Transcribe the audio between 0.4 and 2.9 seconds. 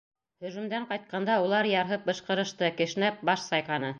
Һөжүмдән ҡайтҡанда улар ярһып бышҡырышты,